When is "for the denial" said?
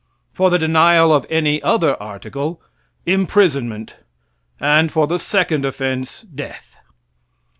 0.33-1.13